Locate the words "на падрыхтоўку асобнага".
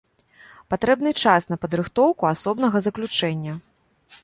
1.51-2.77